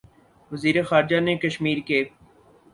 [0.51, 2.03] وزیر خارجہ نے کشمیر کے